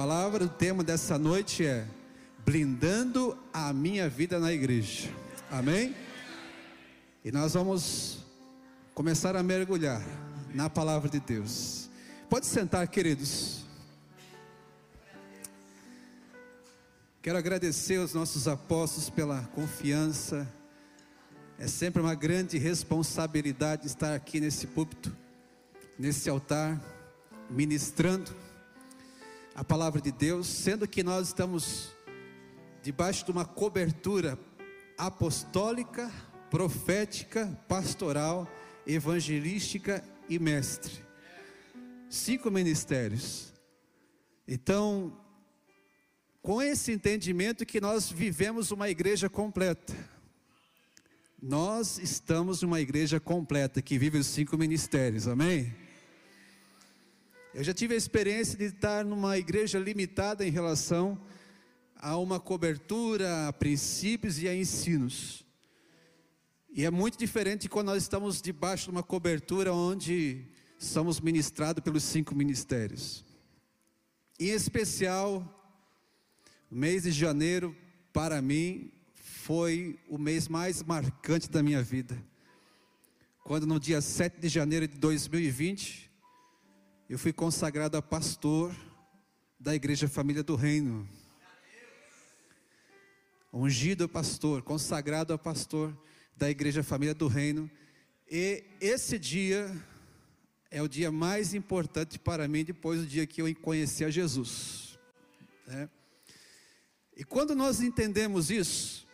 [0.00, 1.86] palavra, o tema dessa noite é
[2.42, 5.10] blindando a minha vida na igreja.
[5.50, 5.94] Amém?
[7.22, 8.24] E nós vamos
[8.94, 10.00] começar a mergulhar
[10.54, 11.90] na palavra de Deus.
[12.30, 13.66] Pode sentar, queridos.
[17.20, 20.48] Quero agradecer aos nossos apóstolos pela confiança.
[21.58, 25.14] É sempre uma grande responsabilidade estar aqui nesse púlpito,
[25.98, 26.80] nesse altar,
[27.50, 28.34] ministrando
[29.60, 31.90] a palavra de Deus, sendo que nós estamos
[32.82, 34.38] debaixo de uma cobertura
[34.96, 36.10] apostólica,
[36.50, 38.50] profética, pastoral,
[38.86, 41.04] evangelística e mestre.
[42.08, 43.52] Cinco ministérios.
[44.48, 45.14] Então,
[46.40, 49.94] com esse entendimento que nós vivemos uma igreja completa.
[51.38, 55.70] Nós estamos numa igreja completa que vive os cinco ministérios, amém?
[57.52, 61.20] Eu já tive a experiência de estar numa igreja limitada em relação
[61.96, 65.44] a uma cobertura, a princípios e a ensinos.
[66.70, 70.44] E é muito diferente quando nós estamos debaixo de uma cobertura onde
[70.78, 73.24] somos ministrados pelos cinco ministérios.
[74.38, 75.44] Em especial,
[76.70, 77.76] o mês de janeiro,
[78.12, 82.16] para mim, foi o mês mais marcante da minha vida.
[83.42, 86.09] Quando no dia 7 de janeiro de 2020,
[87.10, 88.72] eu fui consagrado a pastor
[89.58, 91.08] da Igreja Família do Reino.
[93.52, 95.92] Ungido a pastor, consagrado a pastor
[96.36, 97.68] da Igreja Família do Reino.
[98.30, 99.76] E esse dia
[100.70, 104.96] é o dia mais importante para mim depois do dia que eu conheci a Jesus.
[105.66, 105.90] Né?
[107.16, 109.04] E quando nós entendemos isso,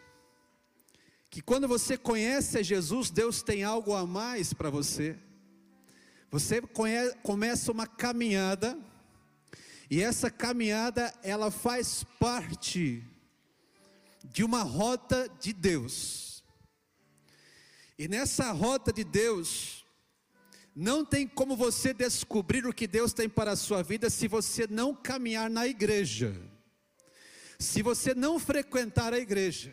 [1.31, 5.17] que quando você conhece a Jesus, Deus tem algo a mais para você.
[6.31, 6.61] Você
[7.23, 8.79] começa uma caminhada,
[9.89, 13.05] e essa caminhada ela faz parte
[14.25, 16.43] de uma rota de Deus.
[17.97, 19.87] E nessa rota de Deus,
[20.75, 24.67] não tem como você descobrir o que Deus tem para a sua vida se você
[24.69, 26.37] não caminhar na igreja,
[27.59, 29.73] se você não frequentar a igreja.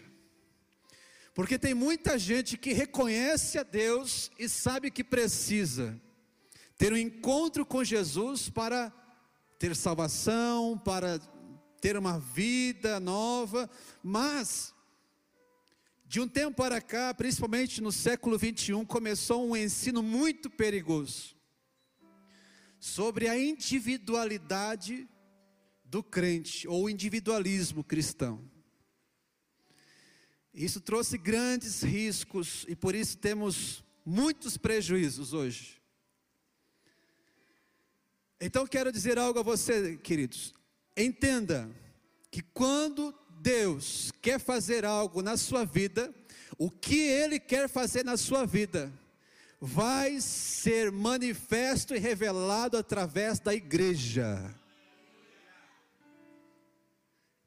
[1.33, 5.99] Porque tem muita gente que reconhece a Deus e sabe que precisa
[6.83, 8.91] ter um encontro com Jesus para
[9.57, 11.17] ter salvação, para
[11.79, 13.69] ter uma vida nova,
[14.03, 14.75] mas
[16.05, 21.37] de um tempo para cá, principalmente no século 21, começou um ensino muito perigoso
[22.81, 25.07] sobre a individualidade
[25.85, 28.43] do crente ou individualismo cristão.
[30.53, 35.81] Isso trouxe grandes riscos e por isso temos muitos prejuízos hoje.
[38.45, 40.53] Então quero dizer algo a você, queridos.
[40.97, 41.71] Entenda
[42.29, 46.13] que quando Deus quer fazer algo na sua vida,
[46.57, 48.91] o que Ele quer fazer na sua vida,
[49.61, 54.53] vai ser manifesto e revelado através da igreja.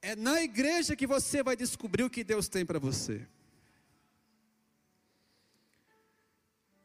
[0.00, 3.28] É na igreja que você vai descobrir o que Deus tem para você.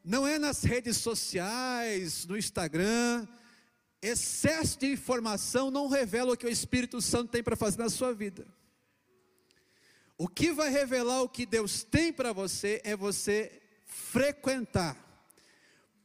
[0.04, 3.26] Não é nas redes sociais, no Instagram,
[4.02, 8.12] Excesso de informação não revela o que o Espírito Santo tem para fazer na sua
[8.12, 8.44] vida.
[10.18, 14.96] O que vai revelar o que Deus tem para você é você frequentar,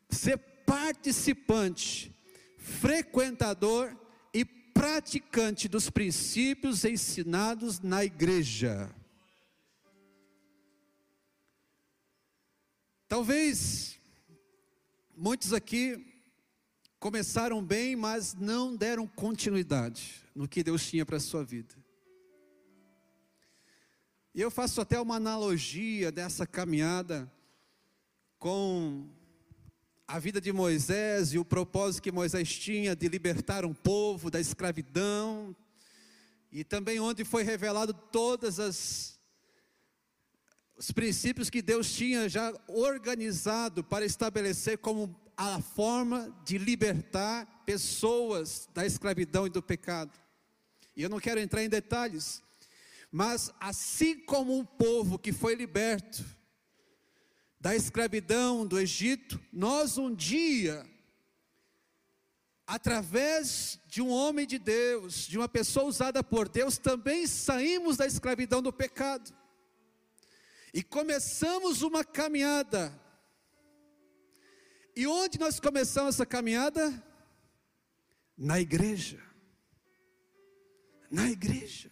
[0.09, 2.15] ser participante,
[2.57, 3.95] frequentador
[4.31, 8.93] e praticante dos princípios ensinados na igreja.
[13.07, 13.99] Talvez
[15.15, 16.06] muitos aqui
[16.99, 21.75] começaram bem, mas não deram continuidade no que Deus tinha para a sua vida.
[24.33, 27.31] E eu faço até uma analogia dessa caminhada
[28.37, 29.09] com
[30.07, 34.39] a vida de Moisés e o propósito que Moisés tinha de libertar um povo da
[34.39, 35.55] escravidão,
[36.51, 39.17] e também onde foi revelado todas as
[40.77, 48.67] os princípios que Deus tinha já organizado para estabelecer como a forma de libertar pessoas
[48.73, 50.11] da escravidão e do pecado.
[50.95, 52.41] E eu não quero entrar em detalhes,
[53.11, 56.25] mas assim como um povo que foi liberto
[57.59, 60.83] da escravidão do Egito, nós um dia,
[62.65, 68.07] através de um homem de Deus, de uma pessoa usada por Deus, também saímos da
[68.07, 69.31] escravidão do pecado
[70.73, 72.93] e começamos uma caminhada
[74.97, 76.91] e onde nós começamos essa caminhada?
[78.35, 79.23] Na igreja.
[81.11, 81.91] na igreja.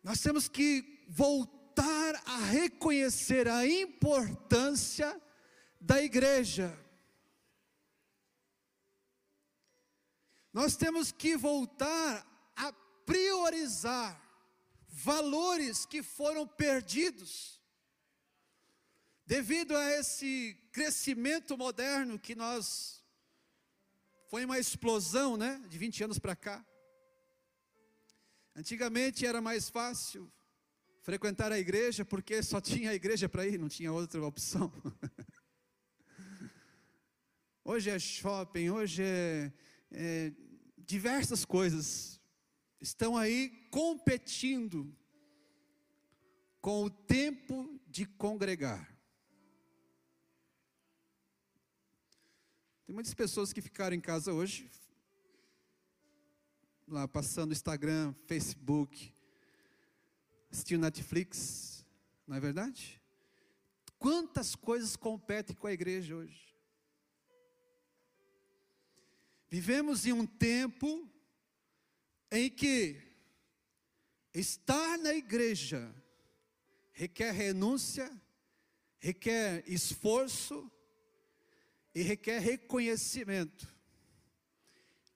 [0.00, 5.20] Nós temos que voltar a reconhecer a importância
[5.80, 6.72] da igreja.
[10.52, 12.24] Nós temos que voltar
[12.54, 12.72] a
[13.04, 14.22] priorizar
[14.88, 17.55] valores que foram perdidos
[19.26, 23.04] devido a esse crescimento moderno que nós
[24.30, 26.64] foi uma explosão, né, de 20 anos para cá.
[28.54, 30.32] Antigamente era mais fácil
[31.02, 34.72] frequentar a igreja porque só tinha a igreja para ir, não tinha outra opção.
[37.64, 39.52] hoje é shopping, hoje é,
[39.90, 40.32] é
[40.78, 42.20] diversas coisas
[42.80, 44.94] estão aí competindo
[46.60, 48.95] com o tempo de congregar.
[52.86, 54.70] Tem muitas pessoas que ficaram em casa hoje,
[56.86, 59.12] lá passando Instagram, Facebook,
[60.52, 61.84] assistindo Netflix,
[62.28, 63.02] não é verdade?
[63.98, 66.54] Quantas coisas competem com a igreja hoje?
[69.48, 71.10] Vivemos em um tempo
[72.30, 73.02] em que
[74.32, 75.92] estar na igreja
[76.92, 78.08] requer renúncia,
[79.00, 80.70] requer esforço
[81.96, 83.66] e requer reconhecimento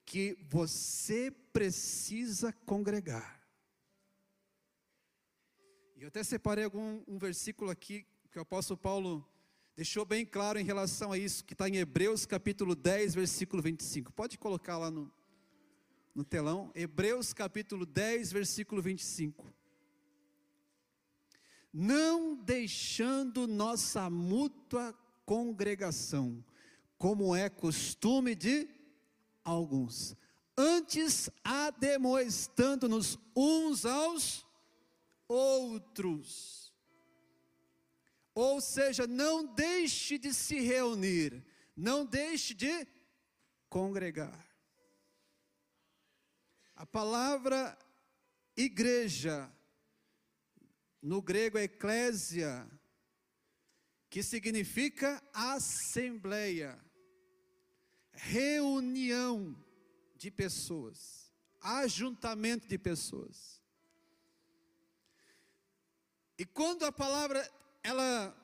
[0.06, 3.38] que você precisa congregar.
[5.94, 9.28] E eu até separei algum um versículo aqui que o apóstolo Paulo
[9.76, 14.10] deixou bem claro em relação a isso, que está em Hebreus capítulo 10, versículo 25.
[14.14, 15.12] Pode colocar lá no,
[16.14, 19.52] no telão, Hebreus capítulo 10, versículo 25.
[21.70, 26.42] Não deixando nossa mútua congregação,
[27.00, 28.68] como é costume de
[29.42, 30.14] alguns,
[30.54, 34.46] antes ademoestando-nos uns aos
[35.26, 36.74] outros.
[38.34, 41.42] Ou seja, não deixe de se reunir,
[41.74, 42.86] não deixe de
[43.70, 44.46] congregar.
[46.76, 47.78] A palavra
[48.54, 49.50] igreja,
[51.00, 52.70] no grego é eclésia,
[54.10, 56.78] que significa assembleia,
[58.12, 59.56] reunião
[60.16, 63.60] de pessoas, ajuntamento de pessoas.
[66.38, 67.48] E quando a palavra
[67.82, 68.36] ela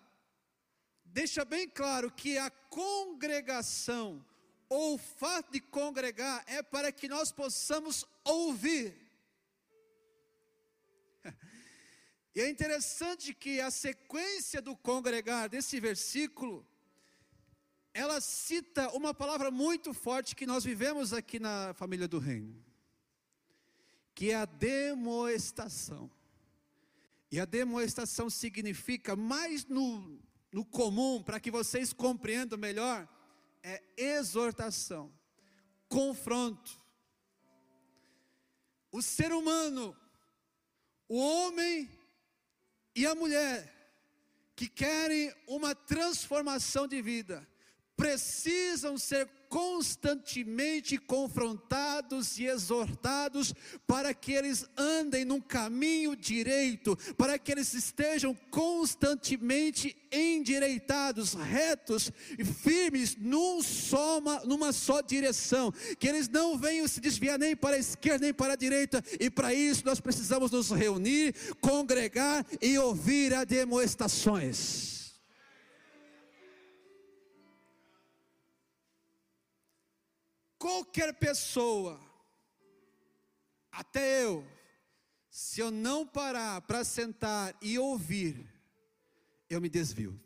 [1.05, 4.25] deixa bem claro que a congregação
[4.69, 8.95] ou o fato de congregar é para que nós possamos ouvir.
[12.35, 16.69] E é interessante que a sequência do congregar desse versículo,
[17.97, 22.63] ela cita uma palavra muito forte que nós vivemos aqui na família do reino,
[24.15, 26.11] que é a demoestação.
[27.33, 30.21] E a demoestação significa, mais no,
[30.53, 33.09] no comum, para que vocês compreendam melhor,
[33.63, 35.11] é exortação,
[35.89, 36.79] confronto.
[38.93, 39.97] O ser humano,
[41.09, 41.89] o homem
[42.95, 43.73] e a mulher,
[44.55, 47.49] que querem uma transformação de vida,
[47.97, 53.55] precisam ser constantemente confrontados e exortados
[53.87, 62.45] para que eles andem num caminho direito, para que eles estejam constantemente endireitados, retos e
[62.45, 67.81] firmes num só, numa só direção, que eles não venham se desviar nem para a
[67.81, 73.33] esquerda nem para a direita, e para isso nós precisamos nos reunir, congregar e ouvir
[73.35, 74.96] a demonstrações.
[80.67, 82.01] Qualquer pessoa,
[83.71, 84.45] até eu,
[85.31, 88.45] se eu não parar para sentar e ouvir,
[89.49, 90.21] eu me desvio.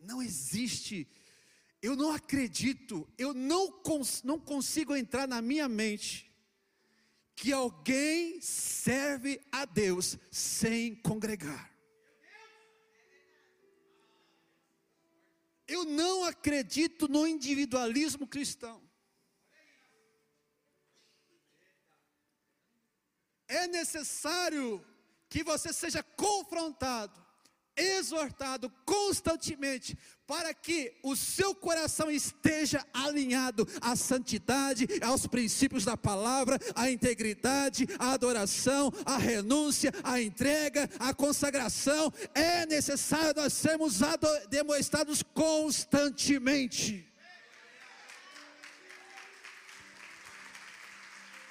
[0.00, 1.06] Não existe,
[1.82, 6.32] eu não acredito, eu não, cons, não consigo entrar na minha mente
[7.36, 11.67] que alguém serve a Deus sem congregar.
[15.68, 18.82] Eu não acredito no individualismo cristão.
[23.46, 24.84] É necessário
[25.28, 27.27] que você seja confrontado
[27.78, 36.58] exortado constantemente para que o seu coração esteja alinhado à santidade, aos princípios da palavra,
[36.74, 42.12] à integridade, à adoração, à renúncia, à entrega, à consagração.
[42.34, 44.00] É necessário nós sermos
[44.50, 47.08] demonstrados constantemente.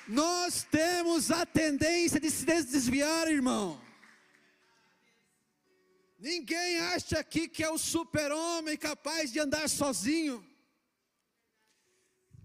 [0.07, 3.86] Nós temos a tendência de se desviar, irmão.
[6.17, 10.45] Ninguém acha aqui que é o super-homem capaz de andar sozinho.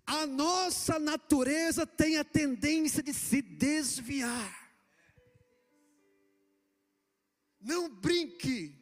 [0.04, 4.62] A nossa natureza tem a tendência de se desviar.
[7.60, 8.76] Não brinque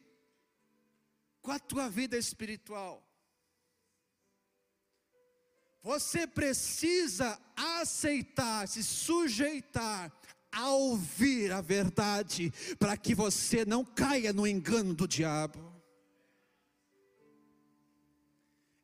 [1.41, 3.07] com a tua vida espiritual.
[5.83, 10.11] Você precisa aceitar, se sujeitar
[10.51, 15.59] a ouvir a verdade, para que você não caia no engano do diabo.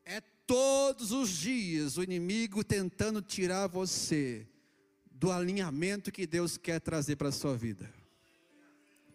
[0.06, 4.48] É todos os dias o inimigo tentando tirar você
[5.12, 7.94] do alinhamento que Deus quer trazer para a sua vida.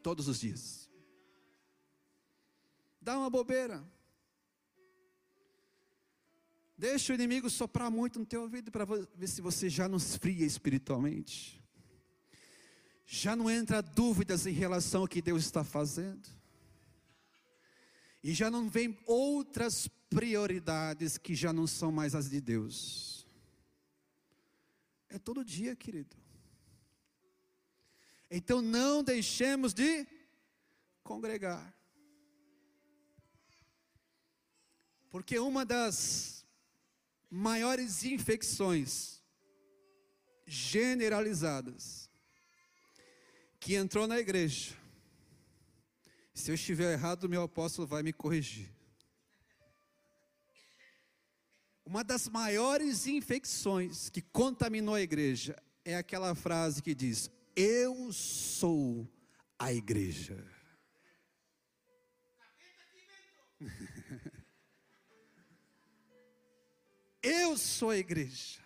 [0.02, 0.90] Todos os dias.
[3.00, 3.82] Dá uma bobeira.
[6.76, 10.44] Deixa o inimigo soprar muito no teu ouvido para ver se você já não esfria
[10.44, 11.61] espiritualmente
[13.06, 16.28] já não entra dúvidas em relação ao que Deus está fazendo.
[18.22, 23.26] E já não vem outras prioridades que já não são mais as de Deus.
[25.08, 26.16] É todo dia, querido.
[28.30, 30.06] Então não deixemos de
[31.02, 31.74] congregar.
[35.10, 36.46] Porque uma das
[37.28, 39.20] maiores infecções
[40.46, 42.01] generalizadas
[43.62, 44.76] que entrou na igreja.
[46.34, 48.68] Se eu estiver errado, meu apóstolo vai me corrigir.
[51.84, 59.08] Uma das maiores infecções que contaminou a igreja é aquela frase que diz: Eu sou
[59.56, 60.44] a igreja.
[67.22, 68.60] Eu sou a igreja.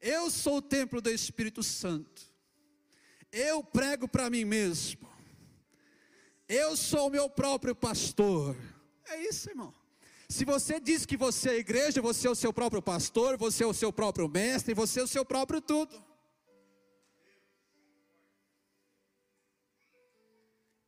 [0.00, 2.35] Eu sou o templo do Espírito Santo.
[3.36, 5.06] Eu prego para mim mesmo.
[6.48, 8.56] Eu sou o meu próprio pastor.
[9.04, 9.74] É isso, irmão.
[10.26, 13.66] Se você diz que você é igreja, você é o seu próprio pastor, você é
[13.66, 16.02] o seu próprio mestre, você é o seu próprio tudo.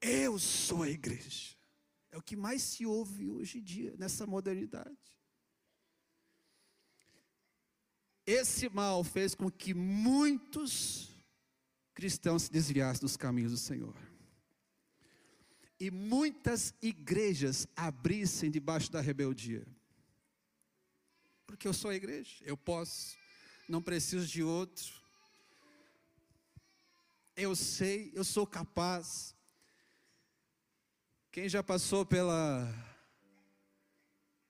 [0.00, 1.54] Eu sou a igreja.
[2.10, 4.96] É o que mais se ouve hoje em dia, nessa modernidade.
[8.24, 11.07] Esse mal fez com que muitos
[11.98, 13.96] cristãos se desviassem dos caminhos do Senhor.
[15.80, 19.66] E muitas igrejas abrissem debaixo da rebeldia.
[21.44, 23.16] Porque eu sou a igreja, eu posso,
[23.68, 24.94] não preciso de outro.
[27.36, 29.34] Eu sei, eu sou capaz.
[31.32, 32.72] Quem já passou pela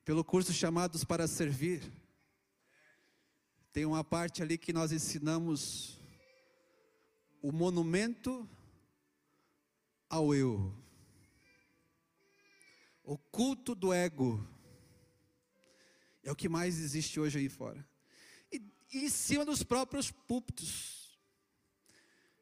[0.05, 1.81] pelo curso chamados para servir?
[3.73, 5.98] Tem uma parte ali que nós ensinamos
[7.41, 8.47] o monumento
[10.09, 10.73] ao eu,
[13.03, 14.45] o culto do ego,
[16.23, 17.87] é o que mais existe hoje aí fora.
[18.51, 18.61] E,
[18.93, 21.19] e em cima dos próprios púlpitos,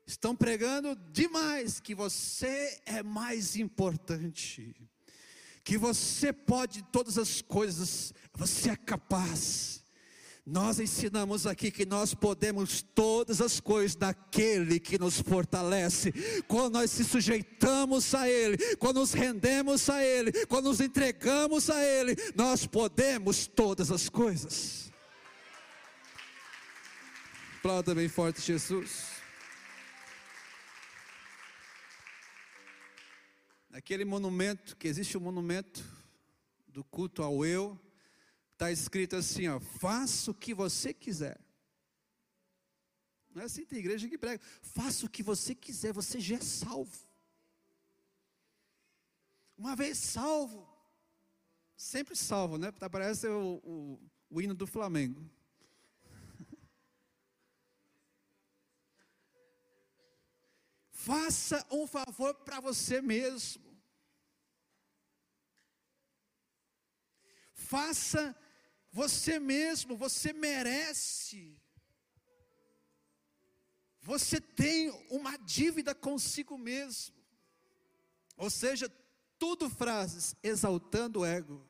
[0.05, 4.75] estão pregando demais que você é mais importante,
[5.63, 9.83] que você pode todas as coisas, você é capaz.
[10.49, 16.13] Nós ensinamos aqui que nós podemos todas as coisas daquele que nos fortalece.
[16.47, 21.83] Quando nós se sujeitamos a Ele, quando nos rendemos a Ele, quando nos entregamos a
[21.83, 24.89] Ele, nós podemos todas as coisas.
[27.59, 29.07] Aplauda bem forte Jesus.
[33.69, 35.83] Naquele monumento, que existe um monumento
[36.69, 37.77] do culto ao eu,
[38.57, 41.39] Está escrito assim, ó, faça o que você quiser.
[43.29, 46.41] Não é assim, tem igreja que prega, faça o que você quiser, você já é
[46.41, 47.07] salvo.
[49.55, 50.67] Uma vez salvo,
[51.75, 52.71] sempre salvo, né?
[52.71, 55.29] Parece o, o, o hino do Flamengo.
[60.89, 63.79] Faça um favor para você mesmo.
[67.53, 68.35] Faça
[68.97, 71.55] você mesmo, você merece.
[74.01, 77.13] Você tem uma dívida consigo mesmo.
[78.35, 78.91] Ou seja,
[79.37, 81.63] tudo frases exaltando o ego,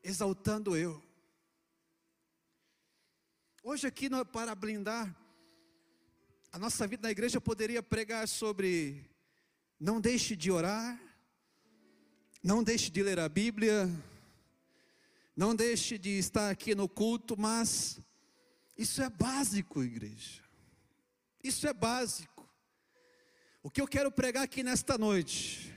[0.00, 1.02] exaltando eu.
[3.64, 5.12] Hoje aqui para blindar
[6.52, 9.04] a nossa vida na igreja eu poderia pregar sobre
[9.80, 11.00] não deixe de orar,
[12.40, 13.90] não deixe de ler a Bíblia,
[15.38, 18.00] não deixe de estar aqui no culto, mas
[18.76, 20.42] Isso é básico, igreja.
[21.44, 22.52] Isso é básico.
[23.62, 25.72] O que eu quero pregar aqui nesta noite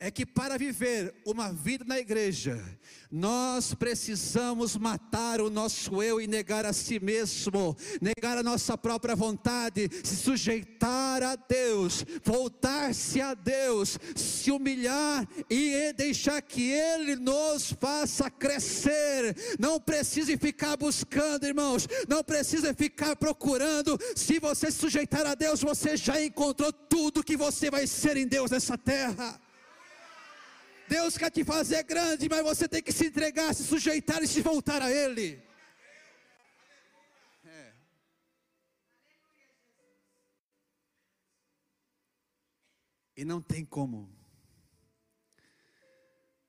[0.00, 2.58] é que para viver uma vida na igreja,
[3.12, 9.14] nós precisamos matar o nosso eu e negar a si mesmo, negar a nossa própria
[9.14, 17.70] vontade, se sujeitar a Deus, voltar-se a Deus, se humilhar e deixar que Ele nos
[17.72, 19.36] faça crescer.
[19.58, 23.98] Não precise ficar buscando, irmãos, não precisa ficar procurando.
[24.16, 28.26] Se você se sujeitar a Deus, você já encontrou tudo que você vai ser em
[28.26, 29.38] Deus nessa terra.
[30.90, 34.42] Deus quer te fazer grande, mas você tem que se entregar, se sujeitar e se
[34.42, 35.40] voltar a Ele.
[37.44, 37.72] É.
[43.16, 44.12] E não tem como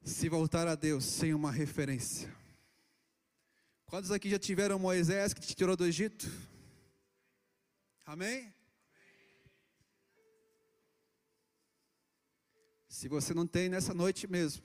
[0.03, 2.35] se voltar a Deus sem uma referência.
[3.85, 6.25] Quantos aqui já tiveram Moisés que te tirou do Egito?
[8.07, 8.51] Amém?
[13.01, 14.61] Se você não tem nessa noite mesmo,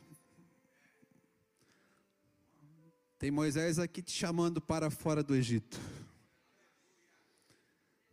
[3.18, 5.80] tem Moisés aqui te chamando para fora do Egito.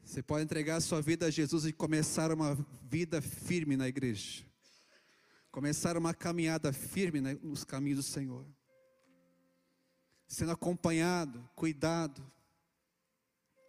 [0.01, 4.45] Você pode entregar a sua vida a Jesus e começar uma vida firme na igreja.
[5.51, 8.47] Começar uma caminhada firme nos caminhos do Senhor.
[10.25, 12.25] Sendo acompanhado, cuidado,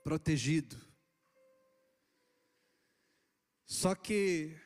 [0.05, 0.77] protegido.
[3.67, 4.57] Só que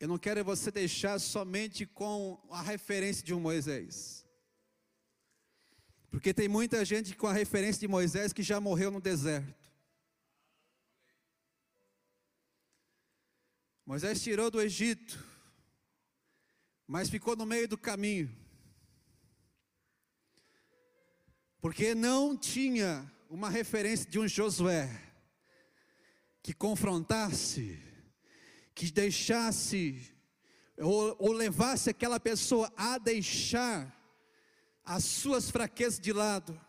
[0.00, 4.26] eu não quero você deixar somente com a referência de um Moisés.
[6.10, 9.72] Porque tem muita gente com a referência de Moisés que já morreu no deserto.
[13.86, 15.22] Moisés tirou do Egito,
[16.86, 18.34] mas ficou no meio do caminho.
[21.60, 24.88] Porque não tinha uma referência de um Josué
[26.42, 27.83] que confrontasse
[28.74, 30.12] que deixasse
[30.78, 33.94] ou, ou levasse aquela pessoa a deixar
[34.84, 36.60] as suas fraquezas de lado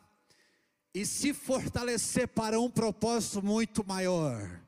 [0.93, 4.64] e se fortalecer para um propósito muito maior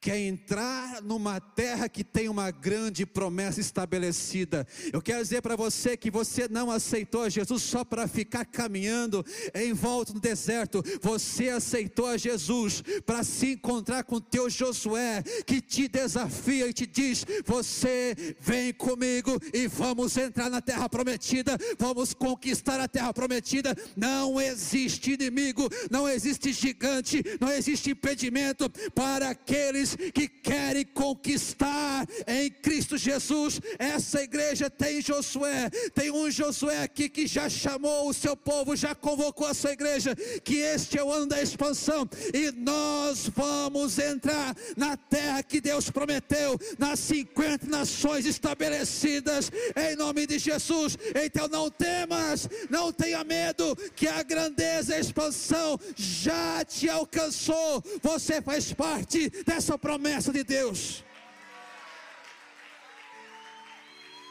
[0.00, 4.66] quer entrar numa terra que tem uma grande promessa estabelecida.
[4.92, 9.74] Eu quero dizer para você que você não aceitou Jesus só para ficar caminhando em
[9.74, 10.82] volta no deserto.
[11.02, 16.86] Você aceitou a Jesus para se encontrar com teu Josué, que te desafia e te
[16.86, 23.76] diz: Você vem comigo e vamos entrar na terra prometida, vamos conquistar a terra prometida.
[23.94, 32.50] Não existe inimigo, não existe gigante, não existe impedimento para aqueles que querem conquistar em
[32.50, 33.60] Cristo Jesus.
[33.78, 38.94] Essa igreja tem Josué, tem um Josué aqui que já chamou o seu povo, já
[38.94, 44.56] convocou a sua igreja, que este é o ano da expansão e nós vamos entrar
[44.76, 50.96] na terra que Deus prometeu, nas 50 nações estabelecidas em nome de Jesus.
[51.24, 57.82] Então não temas, não tenha medo, que a grandeza e a expansão já te alcançou.
[58.02, 61.04] Você faz parte dessa promessa de Deus.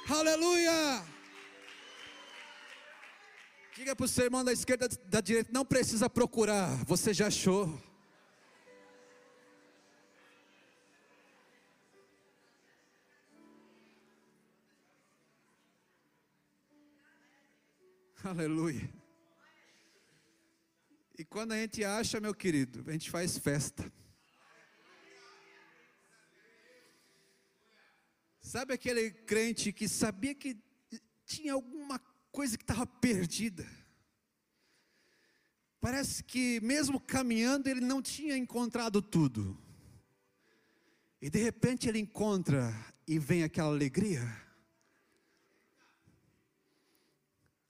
[0.10, 1.04] Aleluia!
[3.76, 7.82] Diga para o seu irmão da esquerda, da direita, não precisa procurar, você já achou.
[18.24, 18.90] Aleluia.
[21.18, 23.92] E quando a gente acha, meu querido, a gente faz festa.
[28.50, 30.58] Sabe aquele crente que sabia que
[31.24, 32.00] tinha alguma
[32.32, 33.64] coisa que estava perdida?
[35.80, 39.56] Parece que mesmo caminhando ele não tinha encontrado tudo.
[41.22, 42.74] E de repente ele encontra
[43.08, 44.24] e vem aquela alegria.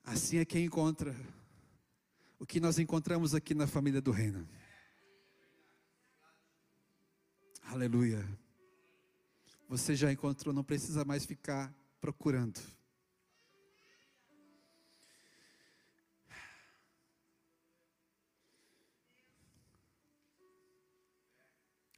[0.05, 1.13] Assim é quem encontra
[2.39, 4.47] o que nós encontramos aqui na família do reino.
[7.63, 8.25] Aleluia
[9.69, 12.59] você já encontrou, não precisa mais ficar procurando.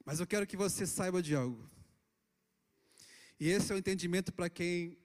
[0.04, 1.66] Mas eu quero que você saiba de algo.
[3.40, 4.98] E esse é o entendimento para quem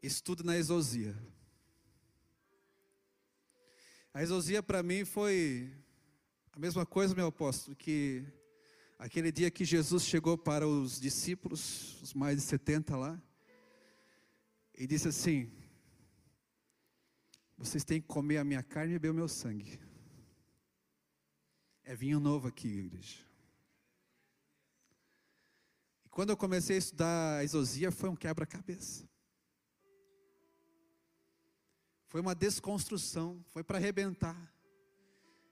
[0.00, 1.20] estuda na exosia.
[4.14, 5.74] A exosia para mim foi
[6.52, 8.24] a mesma coisa, meu apóstolo, que
[9.02, 13.20] Aquele dia que Jesus chegou para os discípulos, os mais de 70 lá,
[14.78, 15.52] e disse assim:
[17.58, 19.80] Vocês têm que comer a minha carne e beber o meu sangue.
[21.82, 23.26] É vinho novo aqui, igreja.
[26.04, 29.04] E quando eu comecei a estudar a exosia, foi um quebra-cabeça.
[32.06, 34.54] Foi uma desconstrução, foi para arrebentar.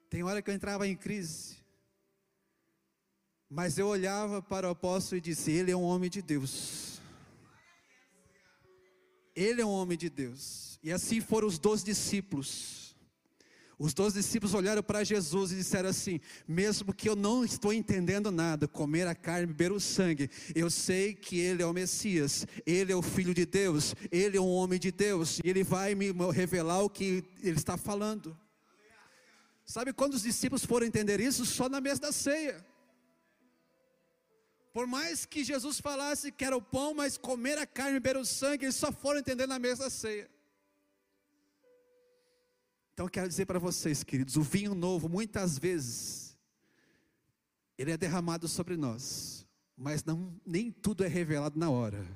[0.08, 1.59] Tem hora que eu entrava em crise.
[3.52, 7.00] Mas eu olhava para o apóstolo e disse: Ele é um homem de Deus.
[9.34, 10.78] Ele é um homem de Deus.
[10.80, 12.94] E assim foram os doze discípulos.
[13.76, 18.30] Os doze discípulos olharam para Jesus e disseram assim: Mesmo que eu não estou entendendo
[18.30, 22.92] nada, comer a carne, beber o sangue, eu sei que Ele é o Messias, Ele
[22.92, 26.12] é o Filho de Deus, Ele é um homem de Deus, e Ele vai me
[26.32, 28.38] revelar o que Ele está falando.
[29.64, 31.44] Sabe quando os discípulos foram entender isso?
[31.44, 32.69] Só na mesa da ceia.
[34.72, 38.18] Por mais que Jesus falasse que era o pão, mas comer a carne e beber
[38.18, 40.30] o sangue, eles só foram entender na mesa da ceia.
[42.92, 46.36] Então quero dizer para vocês, queridos, o vinho novo, muitas vezes,
[47.76, 52.06] ele é derramado sobre nós, mas não, nem tudo é revelado na hora.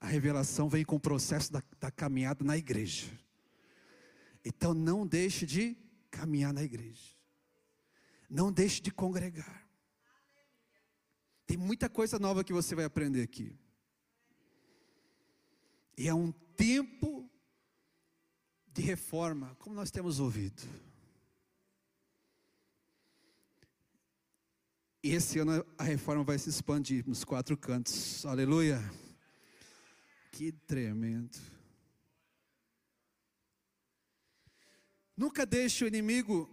[0.00, 3.08] A revelação vem com o processo da, da caminhada na igreja.
[4.44, 5.76] Então não deixe de
[6.10, 7.16] caminhar na igreja.
[8.30, 9.67] Não deixe de congregar.
[11.48, 13.58] Tem muita coisa nova que você vai aprender aqui.
[15.96, 17.26] E é um tempo
[18.66, 20.62] de reforma, como nós temos ouvido.
[25.02, 28.26] E esse ano a reforma vai se expandir nos quatro cantos.
[28.26, 28.78] Aleluia.
[30.30, 31.38] Que tremendo.
[35.16, 36.46] Nunca deixe o inimigo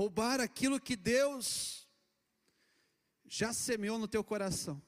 [0.00, 1.86] roubar aquilo que Deus
[3.26, 4.80] já semeou no teu coração.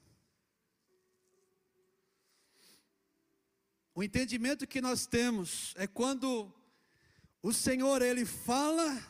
[3.94, 6.50] O entendimento que nós temos é quando
[7.42, 9.06] o Senhor ele fala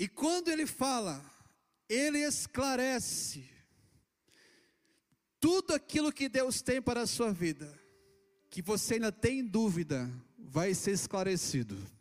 [0.00, 1.24] e quando ele fala,
[1.88, 3.48] ele esclarece
[5.38, 7.72] tudo aquilo que Deus tem para a sua vida
[8.50, 11.95] que você ainda tem dúvida, vai ser esclarecido.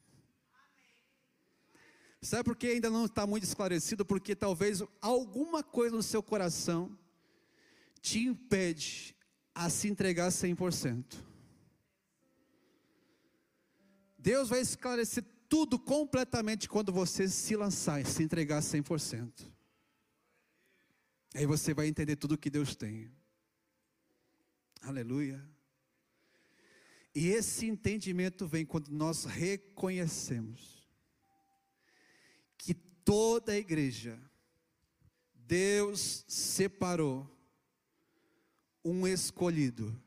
[2.25, 4.03] Sabe por que ainda não está muito esclarecido?
[4.03, 6.97] Porque talvez alguma coisa no seu coração
[8.01, 9.15] te impede
[9.53, 11.23] a se entregar 100%.
[14.17, 19.47] Deus vai esclarecer tudo completamente quando você se lançar e se entregar 100%.
[21.35, 23.11] Aí você vai entender tudo que Deus tem.
[24.81, 25.47] Aleluia.
[27.13, 30.74] E esse entendimento vem quando nós reconhecemos
[32.57, 34.19] que toda a igreja,
[35.33, 37.29] Deus separou
[38.83, 39.99] um escolhido.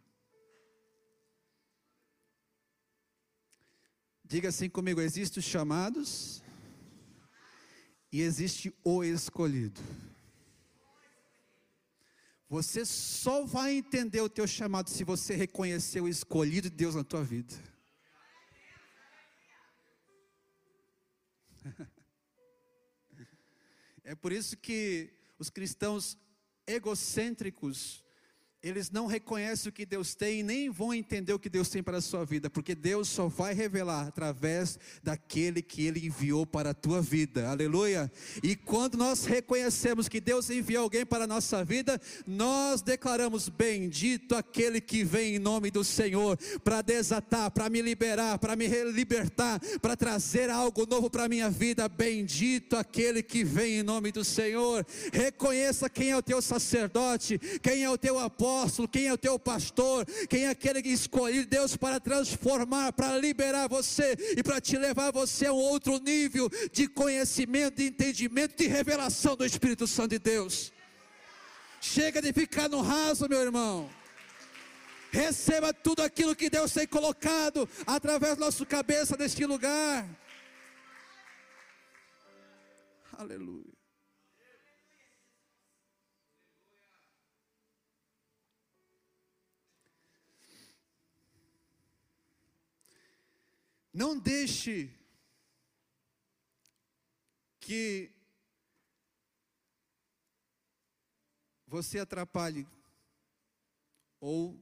[4.25, 6.43] Diga assim comigo: existem os chamados
[8.13, 9.81] e existe o escolhido.
[12.49, 17.05] Você só vai entender o teu chamado se você reconhecer o escolhido de Deus na
[17.05, 17.55] tua vida.
[24.09, 26.17] É por isso que os cristãos
[26.67, 28.03] egocêntricos
[28.61, 31.99] eles não reconhecem o que Deus tem nem vão entender o que Deus tem para
[31.99, 36.75] a sua vida, porque Deus só vai revelar através daquele que Ele enviou para a
[36.75, 38.11] tua vida, aleluia.
[38.43, 44.35] E quando nós reconhecemos que Deus enviou alguém para a nossa vida, nós declaramos: Bendito
[44.35, 49.61] aquele que vem em nome do Senhor, para desatar, para me liberar, para me libertar,
[49.81, 51.89] para trazer algo novo para a minha vida.
[51.89, 54.85] Bendito aquele que vem em nome do Senhor.
[55.13, 59.19] Reconheça quem é o teu sacerdote, quem é o teu apóstolo apóstolo, quem é o
[59.19, 64.61] teu pastor, quem é aquele que escolhe Deus para transformar, para liberar você e para
[64.61, 69.87] te levar você a um outro nível de conhecimento, de entendimento, de revelação do Espírito
[69.87, 70.73] Santo de Deus.
[71.81, 73.89] Chega de ficar no raso, meu irmão.
[75.11, 80.07] Receba tudo aquilo que Deus tem colocado através da nossa cabeça neste lugar.
[83.17, 83.78] Aleluia.
[93.93, 94.91] Não deixe
[97.61, 98.11] que
[101.67, 102.67] você atrapalhe
[104.21, 104.59] ou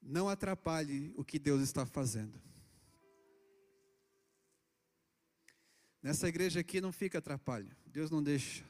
[0.00, 2.42] não atrapalhe o que Deus está fazendo.
[6.02, 8.64] Nessa igreja aqui não fica atrapalho, Deus não deixa.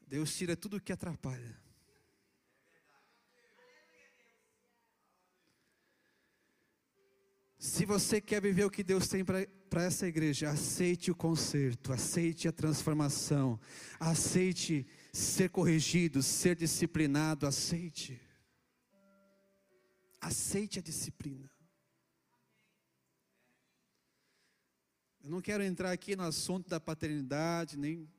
[0.00, 1.61] Deus tira tudo o que atrapalha.
[7.62, 12.48] Se você quer viver o que Deus tem para essa igreja, aceite o conserto, aceite
[12.48, 13.56] a transformação,
[14.00, 18.20] aceite ser corrigido, ser disciplinado, aceite.
[20.20, 21.48] Aceite a disciplina.
[25.22, 28.10] Eu não quero entrar aqui no assunto da paternidade, nem,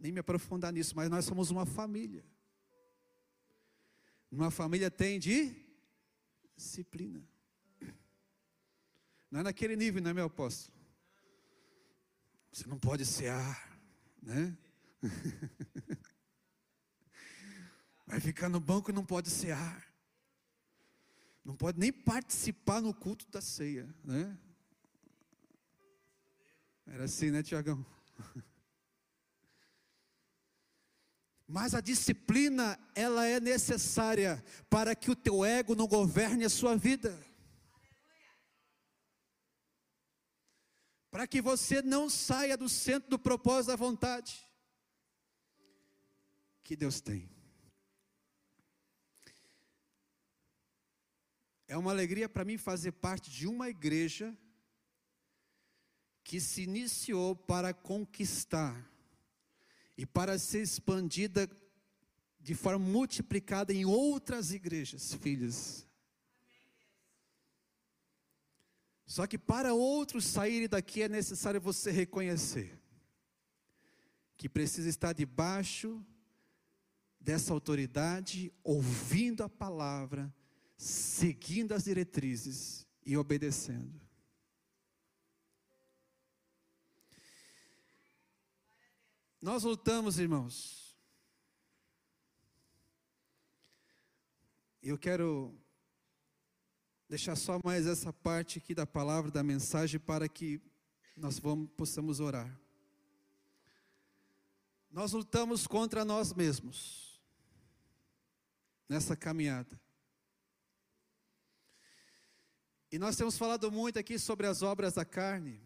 [0.00, 2.24] nem me aprofundar nisso, mas nós somos uma família.
[4.32, 5.54] Uma família tem de
[6.56, 7.24] disciplina.
[9.30, 10.76] Não é naquele nível, não é meu apóstolo?
[12.52, 13.78] Você não pode cear,
[14.20, 14.56] né?
[18.06, 19.86] Vai ficar no banco e não pode cear.
[21.44, 24.36] Não pode nem participar no culto da ceia, né?
[26.86, 27.86] Era assim, né, Tiagão?
[31.46, 36.76] Mas a disciplina, ela é necessária para que o teu ego não governe a sua
[36.76, 37.16] vida.
[41.10, 44.48] Para que você não saia do centro do propósito da vontade
[46.62, 47.28] que Deus tem.
[51.66, 54.36] É uma alegria para mim fazer parte de uma igreja
[56.22, 58.88] que se iniciou para conquistar
[59.96, 61.50] e para ser expandida
[62.38, 65.86] de forma multiplicada em outras igrejas, filhos.
[69.10, 72.80] Só que para outros saírem daqui é necessário você reconhecer
[74.36, 76.00] que precisa estar debaixo
[77.18, 80.32] dessa autoridade, ouvindo a palavra,
[80.76, 84.00] seguindo as diretrizes e obedecendo.
[89.42, 90.96] Nós lutamos, irmãos.
[94.80, 95.60] Eu quero
[97.10, 100.62] deixar só mais essa parte aqui da palavra, da mensagem, para que
[101.16, 102.56] nós vamos, possamos orar.
[104.88, 107.20] Nós lutamos contra nós mesmos
[108.88, 109.78] nessa caminhada.
[112.92, 115.60] E nós temos falado muito aqui sobre as obras da carne.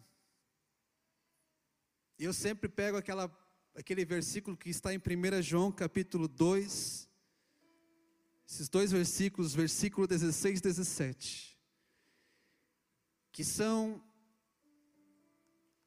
[2.17, 3.31] Eu sempre pego aquela
[3.75, 7.07] aquele versículo que está em 1 João capítulo 2,
[8.47, 11.57] esses dois versículos, versículo 16 e 17,
[13.31, 14.03] que são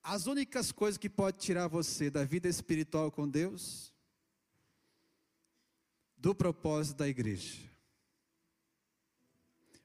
[0.03, 3.93] as únicas coisas que pode tirar você da vida espiritual com Deus,
[6.17, 7.69] do propósito da igreja.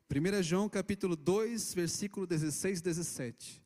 [0.10, 3.64] 1 João capítulo 2, versículo 16 e 17.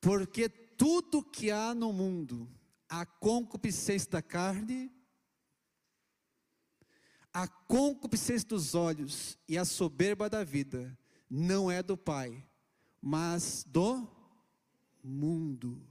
[0.00, 2.48] Porque tudo que há no mundo,
[2.88, 4.90] a concupiscência da carne,
[7.32, 10.96] a concupiscência dos olhos e a soberba da vida
[11.30, 12.44] não é do Pai,
[13.00, 14.06] mas do
[15.02, 15.82] mundo.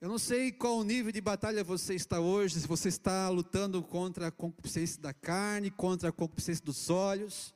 [0.00, 4.26] Eu não sei qual nível de batalha você está hoje, se você está lutando contra
[4.26, 7.54] a concupiscência da carne, contra a concupiscência dos olhos,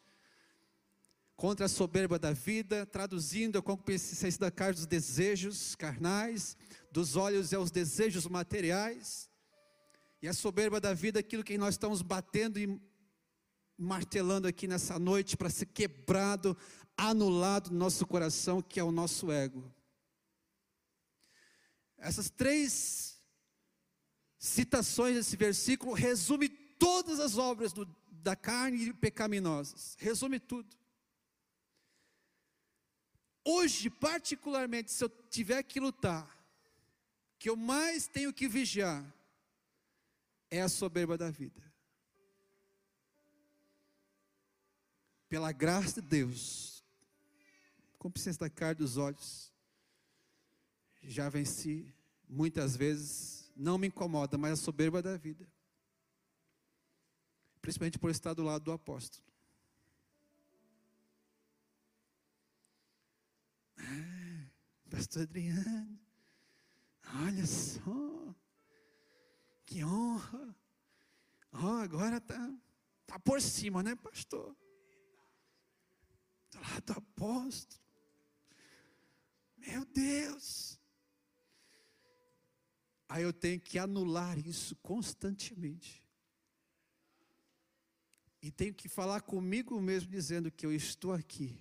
[1.36, 6.56] contra a soberba da vida, traduzindo a concupiscência da carne dos desejos carnais,
[6.90, 9.28] dos olhos e aos desejos materiais,
[10.20, 12.80] e a soberba da vida, aquilo que nós estamos batendo e
[13.78, 16.56] martelando aqui nessa noite para ser quebrado,
[16.96, 19.72] anulado no nosso coração, que é o nosso ego.
[21.98, 23.20] Essas três
[24.38, 30.76] citações desse versículo resume todas as obras do, da carne pecaminosas, resume tudo.
[33.44, 36.36] Hoje, particularmente, se eu tiver que lutar,
[37.38, 39.04] que eu mais tenho que vigiar,
[40.50, 41.62] é a soberba da vida.
[45.28, 46.84] Pela graça de Deus,
[47.98, 49.52] com presença da carne dos olhos,
[51.02, 51.92] já venci
[52.28, 55.46] muitas vezes, não me incomoda, mas a soberba da vida.
[57.60, 59.24] Principalmente por estar do lado do apóstolo.
[63.78, 64.46] Ah,
[64.88, 65.98] pastor Adriano,
[67.24, 68.15] olha só,
[69.66, 70.56] que honra.
[71.52, 72.54] Oh, agora está
[73.04, 74.56] tá por cima, né, pastor?
[76.52, 77.82] Do lado do apóstolo.
[79.56, 80.78] Meu Deus.
[83.08, 86.06] Aí eu tenho que anular isso constantemente.
[88.40, 91.58] E tenho que falar comigo mesmo, dizendo que eu estou aqui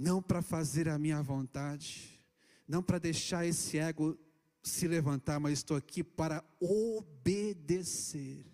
[0.00, 2.24] não para fazer a minha vontade,
[2.66, 4.18] não para deixar esse ego
[4.62, 8.44] se levantar, mas estou aqui para obedecer.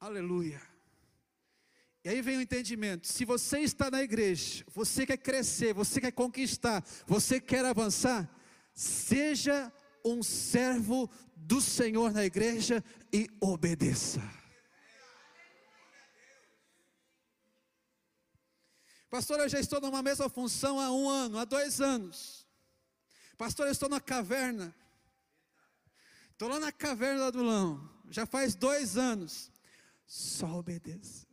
[0.00, 0.60] Aleluia.
[2.04, 3.06] E aí vem o entendimento.
[3.06, 8.28] Se você está na igreja, você quer crescer, você quer conquistar, você quer avançar,
[8.74, 9.72] seja
[10.04, 12.82] um servo do Senhor na igreja
[13.12, 14.20] e obedeça.
[19.12, 22.46] Pastor, eu já estou numa mesma função há um ano, há dois anos.
[23.36, 24.74] Pastor, eu estou na caverna.
[26.30, 29.52] Estou lá na caverna do Lão, já faz dois anos.
[30.06, 31.26] Só obedeça.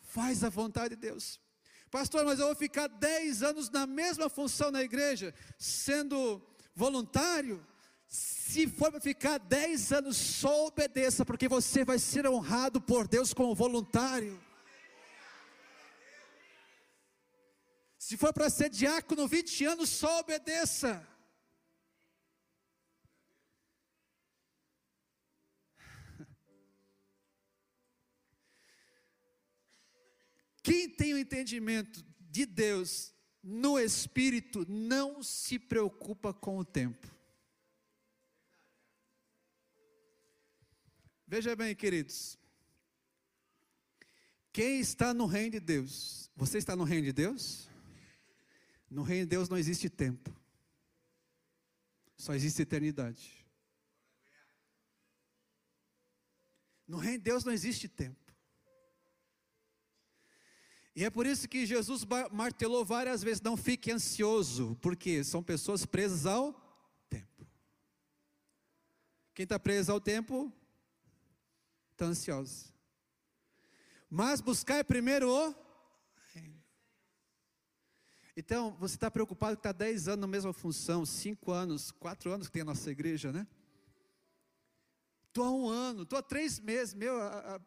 [0.00, 1.38] Faz a vontade de Deus.
[1.88, 6.42] Pastor, mas eu vou ficar dez anos na mesma função na igreja, sendo
[6.74, 7.64] voluntário.
[8.08, 13.32] Se for para ficar dez anos, só obedeça, porque você vai ser honrado por Deus
[13.32, 14.50] como voluntário.
[18.02, 21.08] Se for para ser diácono 20 anos, só obedeça.
[30.64, 37.06] Quem tem o entendimento de Deus no Espírito não se preocupa com o tempo.
[41.24, 42.36] Veja bem, queridos.
[44.52, 46.28] Quem está no reino de Deus?
[46.34, 47.70] Você está no reino de Deus?
[48.92, 50.30] No reino de Deus não existe tempo,
[52.14, 53.42] só existe eternidade.
[56.86, 58.20] No reino de Deus não existe tempo.
[60.94, 65.86] E é por isso que Jesus martelou várias vezes: não fique ansioso, porque são pessoas
[65.86, 66.52] presas ao
[67.08, 67.46] tempo.
[69.34, 70.52] Quem está preso ao tempo,
[71.92, 72.70] está ansioso.
[74.10, 75.61] Mas buscar primeiro o.
[78.36, 82.46] Então, você está preocupado que está 10 anos na mesma função, 5 anos, 4 anos
[82.46, 83.46] que tem a nossa igreja, né?
[85.28, 87.60] Estou há um ano, estou há três meses, meu, a, a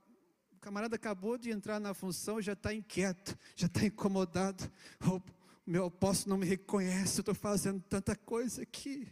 [0.61, 4.71] camarada acabou de entrar na função, já está inquieto, já está incomodado.
[5.01, 5.21] O
[5.65, 9.07] meu apóstolo não me reconhece, estou fazendo tanta coisa aqui.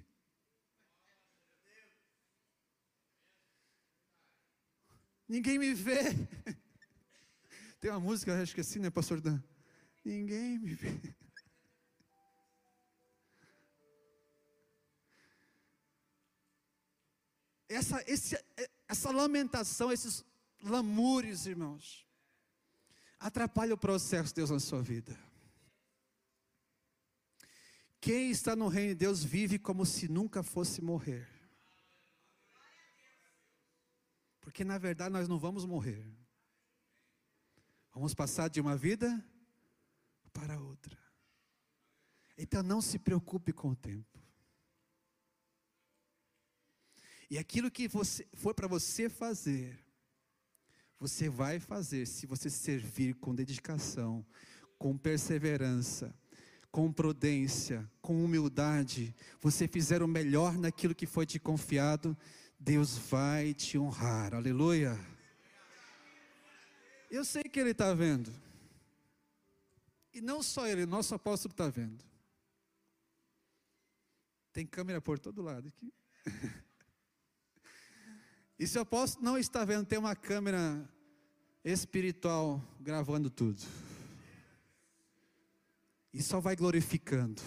[5.28, 6.14] Ninguém me vê.
[7.80, 9.42] Tem uma música, acho que é assim, né, pastor Dan?
[10.06, 11.00] Ninguém me vê.
[17.74, 18.38] Essa, esse,
[18.88, 20.24] essa lamentação, esses
[20.62, 22.08] lamúrios, irmãos,
[23.20, 25.18] atrapalha o processo de Deus na sua vida.
[28.00, 31.28] Quem está no reino de Deus vive como se nunca fosse morrer.
[34.42, 36.06] Porque na verdade nós não vamos morrer.
[37.94, 39.24] Vamos passar de uma vida
[40.34, 40.98] para outra.
[42.38, 44.23] Então não se preocupe com o tempo.
[47.34, 49.84] E aquilo que você, for para você fazer,
[51.00, 54.24] você vai fazer se você servir com dedicação,
[54.78, 56.16] com perseverança,
[56.70, 62.16] com prudência, com humildade, você fizer o melhor naquilo que foi te confiado,
[62.60, 64.96] Deus vai te honrar, aleluia.
[67.10, 68.32] Eu sei que Ele está vendo,
[70.14, 72.06] e não só Ele, nosso apóstolo está vendo.
[74.52, 75.92] Tem câmera por todo lado aqui.
[78.64, 80.90] E se o apóstolo não está vendo, tem uma câmera
[81.66, 83.62] espiritual gravando tudo.
[86.14, 87.42] E só vai glorificando.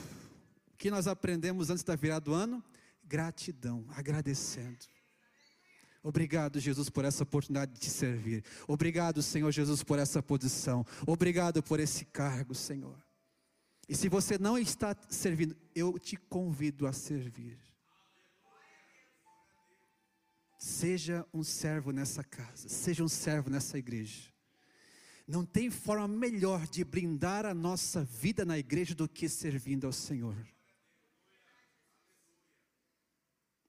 [0.74, 2.62] O que nós aprendemos antes da virada do ano?
[3.02, 4.76] Gratidão, agradecendo.
[6.02, 8.44] Obrigado, Jesus, por essa oportunidade de te servir.
[8.68, 10.84] Obrigado, Senhor Jesus, por essa posição.
[11.06, 13.02] Obrigado por esse cargo, Senhor.
[13.88, 17.58] E se você não está servindo, eu te convido a servir.
[20.66, 24.32] Seja um servo nessa casa, seja um servo nessa igreja.
[25.24, 29.92] Não tem forma melhor de brindar a nossa vida na igreja do que servindo ao
[29.92, 30.36] Senhor.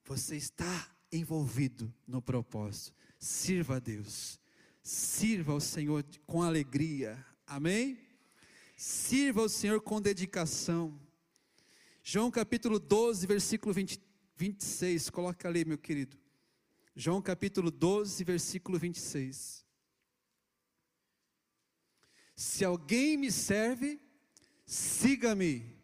[0.06, 2.95] Você está envolvido no propósito.
[3.20, 4.39] Sirva a Deus.
[4.82, 7.24] Sirva ao Senhor com alegria.
[7.45, 8.00] Amém?
[8.76, 11.00] Sirva ao Senhor com dedicação.
[12.02, 14.02] João capítulo 12, versículo 20,
[14.36, 15.12] 26.
[15.12, 16.18] Coloca ali, meu querido.
[17.00, 19.64] João capítulo 12, versículo 26.
[22.36, 24.02] Se alguém me serve,
[24.66, 25.78] siga-me,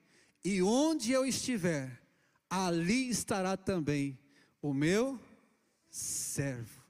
[0.43, 2.01] e onde eu estiver,
[2.49, 4.17] ali estará também
[4.59, 5.21] o meu
[5.87, 6.83] servo.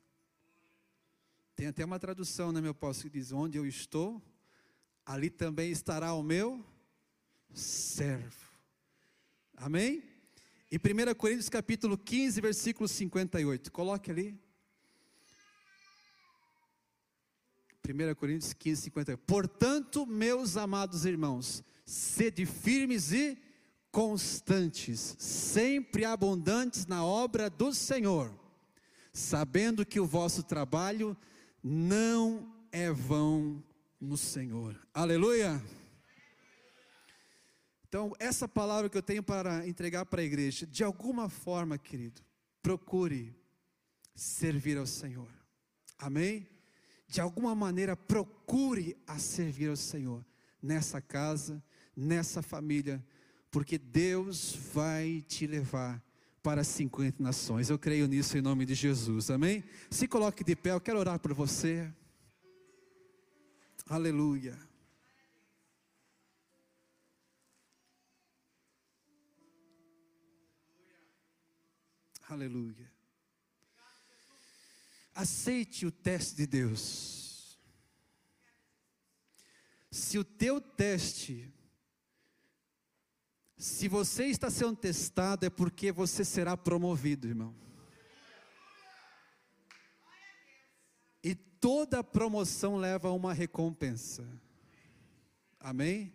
[1.53, 4.24] Tem até uma tradução, né, meu posso que diz: Onde eu estou,
[5.05, 6.65] ali também estará o meu
[7.53, 8.53] servo.
[9.57, 10.12] Amém?
[10.74, 13.71] E 1 Coríntios capítulo 15, versículo 58.
[13.71, 14.36] Coloque ali.
[17.88, 19.17] 1 Coríntios 15, 50.
[19.19, 23.38] Portanto, meus amados irmãos, sede firmes e
[23.91, 28.34] constantes, sempre abundantes na obra do Senhor,
[29.13, 31.15] sabendo que o vosso trabalho
[31.63, 33.63] não é vão
[34.01, 34.76] no Senhor.
[34.91, 35.61] Aleluia!
[37.93, 42.23] Então, essa palavra que eu tenho para entregar para a igreja, de alguma forma, querido,
[42.59, 43.35] procure
[44.15, 45.29] servir ao Senhor.
[45.99, 46.47] Amém?
[47.07, 50.25] De alguma maneira, procure a servir ao Senhor
[50.59, 51.63] nessa casa,
[51.95, 53.05] nessa família,
[53.51, 56.03] porque Deus vai te levar
[56.41, 57.69] para 50 nações.
[57.69, 59.29] Eu creio nisso em nome de Jesus.
[59.29, 59.63] Amém?
[59.91, 61.93] Se coloque de pé, eu quero orar por você.
[63.85, 64.72] Aleluia.
[72.34, 72.91] Aleluia.
[75.13, 77.59] Aceite o teste de Deus.
[79.91, 81.53] Se o teu teste,
[83.55, 87.55] se você está sendo testado, é porque você será promovido, irmão.
[91.23, 94.27] E toda promoção leva a uma recompensa.
[95.59, 96.11] Amém?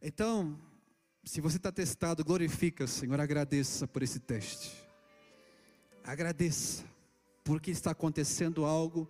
[0.00, 0.56] Então,
[1.24, 4.72] se você está testado, glorifica Senhor, agradeça por esse teste.
[6.04, 6.84] Agradeça,
[7.44, 9.08] porque está acontecendo algo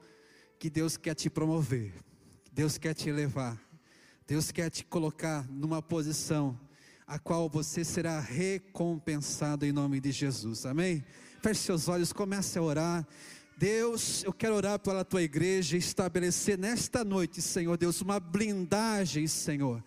[0.59, 1.95] que Deus quer te promover,
[2.53, 3.59] Deus quer te elevar,
[4.27, 6.59] Deus quer te colocar numa posição
[7.07, 10.67] a qual você será recompensado em nome de Jesus.
[10.67, 11.03] Amém?
[11.43, 13.09] Feche seus olhos, comece a orar.
[13.57, 19.27] Deus, eu quero orar pela tua igreja e estabelecer nesta noite, Senhor Deus, uma blindagem,
[19.27, 19.83] Senhor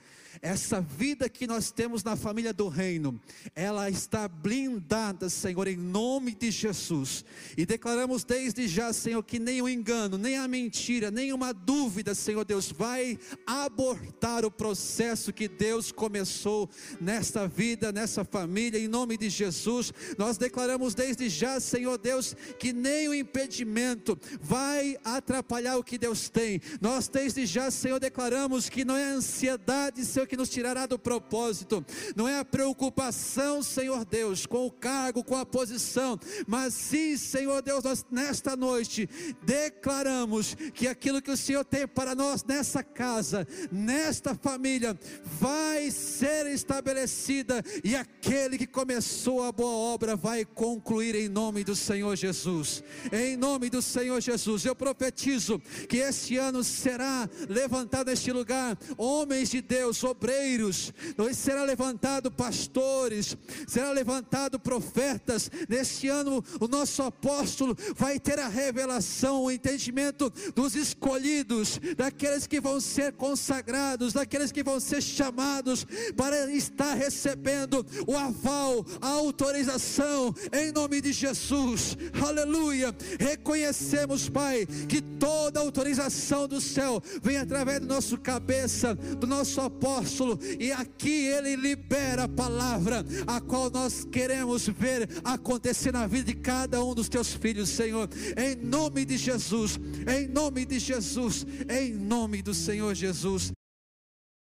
[0.46, 3.20] essa vida que nós temos na família do reino,
[3.56, 7.24] ela está blindada, Senhor, em nome de Jesus.
[7.58, 12.14] E declaramos desde já, Senhor, que nem o engano, nem a mentira, nem uma dúvida,
[12.14, 13.18] Senhor Deus, vai
[13.48, 16.70] abortar o processo que Deus começou
[17.00, 19.92] nesta vida, nessa família, em nome de Jesus.
[20.18, 26.30] Nós declaramos desde já, Senhor Deus, que nem o impedimento vai atrapalhar o que Deus
[26.30, 26.62] tem.
[26.80, 31.00] Nós desde já, Senhor, declaramos que não é ansiedade, Senhor Senhor, que nos tirará do
[31.00, 31.84] propósito,
[32.14, 37.62] não é a preocupação, Senhor Deus, com o cargo, com a posição, mas sim, Senhor
[37.62, 39.08] Deus, nós nesta noite
[39.44, 46.48] declaramos que aquilo que o Senhor tem para nós nessa casa, nesta família, vai ser
[46.48, 52.84] estabelecida e aquele que começou a boa obra vai concluir em nome do Senhor Jesus.
[53.10, 59.50] Em nome do Senhor Jesus, eu profetizo que este ano será levantado neste lugar homens
[59.50, 60.94] de Deus, obreiros,
[61.34, 63.38] será levantado pastores,
[63.68, 65.52] será levantado profetas.
[65.68, 72.62] Neste ano, o nosso apóstolo vai ter a revelação, o entendimento dos escolhidos, daqueles que
[72.62, 75.86] vão ser consagrados, daqueles que vão ser chamados
[76.16, 81.98] para estar recebendo o aval, a autorização, em nome de Jesus.
[82.26, 82.96] Aleluia.
[83.20, 90.05] Reconhecemos, Pai, que toda autorização do céu vem através do nosso cabeça, do nosso apóstolo
[90.06, 96.26] apóstolo, e aqui ele libera a palavra, a qual nós queremos ver acontecer na vida
[96.26, 101.46] de cada um dos teus filhos, Senhor, em nome de Jesus, em nome de Jesus,
[101.68, 103.52] em nome do Senhor Jesus.